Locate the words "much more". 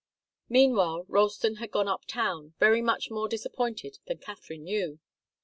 2.81-3.27